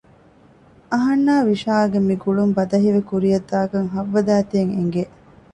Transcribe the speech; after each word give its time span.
އަހަންނާ 0.91 1.33
ވިޝާގެ 1.49 1.99
މި 2.07 2.15
ގުޅުން 2.23 2.53
ބަދަހިވެ 2.57 3.01
ކުރިޔަށްދާކަން 3.09 3.87
ހައްވަ 3.93 4.19
ދައިތައަށް 4.27 4.73
އެނގެ 4.75 5.03